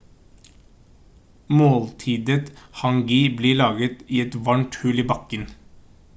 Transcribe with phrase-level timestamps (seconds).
[1.59, 2.49] måltidet
[2.81, 5.47] hangi blir laget i et varmt hull i bakken